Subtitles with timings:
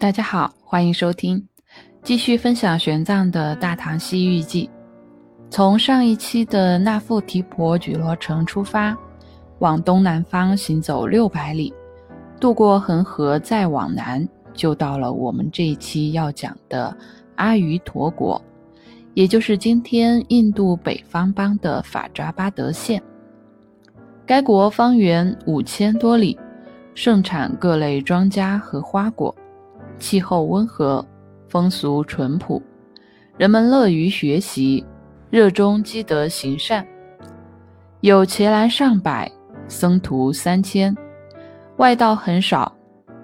[0.00, 1.46] 大家好，欢迎收听，
[2.02, 4.70] 继续分享玄奘的大唐西域记。
[5.50, 8.96] 从上一期的那富提婆举罗城出发，
[9.58, 11.70] 往东南方行走六百里，
[12.40, 16.96] 渡过恒河，再往南，就到了我们这一期要讲的
[17.34, 18.40] 阿瑜陀国，
[19.12, 23.02] 也就是今天印度北方邦的法扎巴德县。
[24.24, 26.38] 该国方圆五千多里，
[26.94, 29.34] 盛产各类庄稼和花果。
[30.00, 31.06] 气候温和，
[31.48, 32.60] 风俗淳朴，
[33.36, 34.84] 人们乐于学习，
[35.28, 36.84] 热衷积德行善，
[38.00, 39.30] 有伽蓝上百，
[39.68, 40.96] 僧徒三千，
[41.76, 42.74] 外道很少，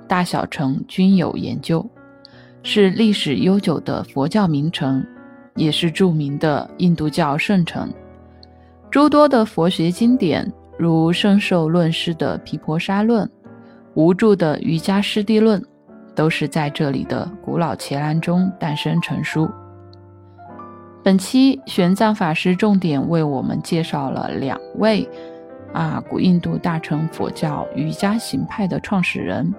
[0.06, 1.84] 大小城均有研究，
[2.62, 5.04] 是历史悠久的佛教名城，
[5.54, 7.92] 也是著名的印度教圣城。
[8.90, 13.26] 诸多的佛学经典，如圣受论师的《毗婆沙论》，
[13.94, 15.60] 无著的《瑜伽师地论》。
[16.16, 19.48] 都是在这里的古老伽蓝中诞生成书。
[21.04, 25.08] 本期玄奘法师重点为我们介绍了两位
[25.72, 29.54] 啊古印度大乘佛教瑜伽行派的创始人，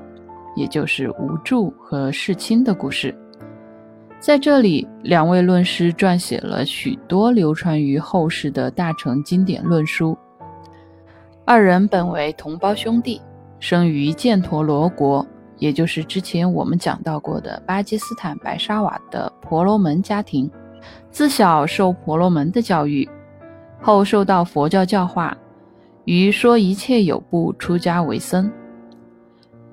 [0.57, 3.15] 也就是无著和世亲的故事。
[4.19, 10.17] 在这里，两位论师撰写了许多流传于后世的大乘经典论书。
[11.45, 13.21] 二人本为同胞兄弟，
[13.59, 15.25] 生于犍陀罗国。
[15.57, 20.49] 也就是之前我们讲到过的巴基斯坦白沙瓦的婆罗门家庭，
[21.09, 23.07] 自小受婆罗门的教育，
[23.81, 25.35] 后受到佛教教化，
[26.05, 28.51] 于说一切有部出家为僧，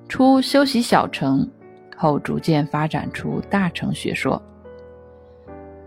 [0.09, 1.47] 初修习小乘，
[1.95, 4.41] 后逐渐发展出大乘学说。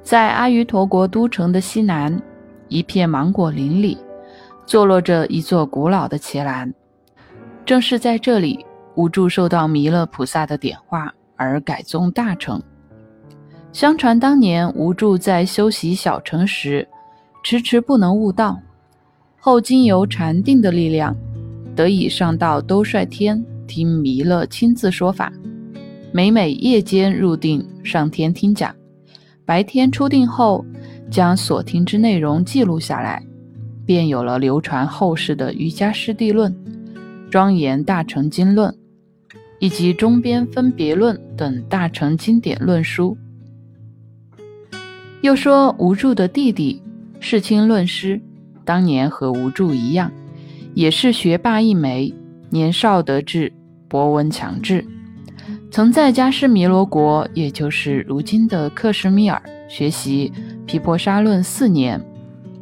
[0.03, 2.23] 在阿瑜陀国都城的西南，
[2.69, 3.99] 一片芒果林里，
[4.65, 6.73] 坐落着一座古老的伽蓝，
[7.67, 8.65] 正是在这里。
[8.99, 12.61] 无助受到弥勒菩萨的点化而改宗大乘。
[13.73, 16.89] 相传当年无助在修习小乘时，
[17.45, 18.59] 迟迟不能悟道，
[19.39, 21.17] 后经由禅定的力量，
[21.77, 25.33] 得以上到兜率天听弥勒亲自说法。
[26.11, 28.75] 每每夜间入定上天听讲，
[29.45, 30.65] 白天出定后
[31.09, 33.25] 将所听之内容记录下来，
[33.87, 36.53] 便有了流传后世的瑜伽师地论、
[37.31, 38.75] 庄严大乘经论。
[39.59, 43.17] 以及中边分别论等大乘经典论书。
[45.21, 46.81] 又说无著的弟弟
[47.19, 48.21] 世亲论师，
[48.65, 50.13] 当年和无著一样，
[50.75, 52.15] 也是学霸一枚，
[52.51, 53.53] 年少得志，
[53.89, 54.87] 博闻强志，
[55.73, 60.33] 曾在迦湿弥罗国，也就是如今的克什米尔学习
[60.65, 62.01] 毗婆沙论四年，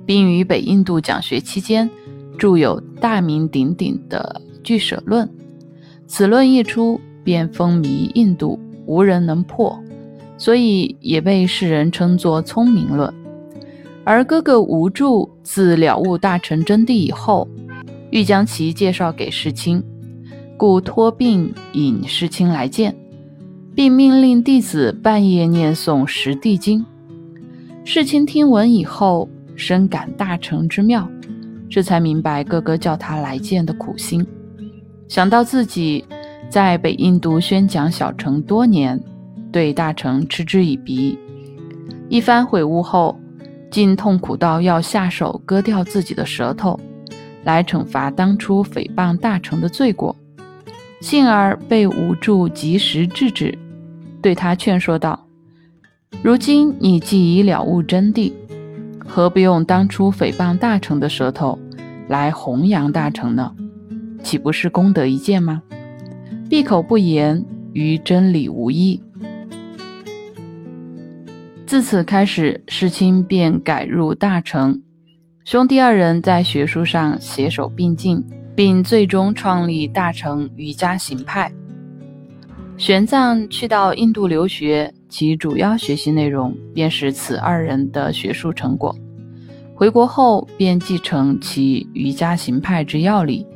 [0.06, 1.90] 并于北印度讲学期间，
[2.38, 5.28] 著有大名鼎鼎的《俱舍论》。
[6.06, 9.78] 此论一出，便风靡印度，无人能破，
[10.38, 13.12] 所以也被世人称作聪明论。
[14.04, 17.48] 而哥哥无著自了悟大乘真谛以后，
[18.10, 19.82] 欲将其介绍给世亲，
[20.56, 22.94] 故托病引世亲来见，
[23.74, 26.84] 并命令弟子半夜念诵十地经。
[27.84, 31.08] 世亲听闻以后，深感大成之妙，
[31.68, 34.24] 这才明白哥哥叫他来见的苦心。
[35.08, 36.04] 想到自己
[36.50, 39.00] 在北印度宣讲小乘多年，
[39.52, 41.18] 对大乘嗤之以鼻，
[42.08, 43.18] 一番悔悟后，
[43.70, 46.78] 竟痛苦到要下手割掉自己的舌头，
[47.44, 50.14] 来惩罚当初诽谤大乘的罪过。
[51.00, 53.56] 幸而被无助及时制止，
[54.22, 55.26] 对他劝说道
[56.22, 58.32] ：“如今你既已了悟真谛，
[59.06, 61.56] 何不用当初诽谤大乘的舌头
[62.08, 63.54] 来弘扬大乘呢？”
[64.26, 65.62] 岂不是功德一件吗？
[66.50, 69.00] 闭口不言，与真理无异。
[71.64, 74.82] 自此开始，世亲便改入大成，
[75.44, 78.20] 兄弟二人在学术上携手并进，
[78.56, 81.52] 并最终创立大成瑜伽行派。
[82.76, 88.92] 玄奘去到印度留学，其主要学习内容便是此二人的学术成果。
[89.72, 93.46] 回国后，便继承其瑜伽行派之要理。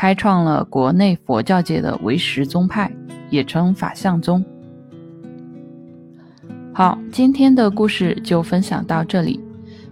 [0.00, 2.90] 开创了国内佛教界的唯识宗派，
[3.28, 4.42] 也称法相宗。
[6.72, 9.38] 好，今天的故事就分享到这里，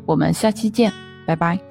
[0.07, 0.91] 我们下期见，
[1.27, 1.68] 拜拜。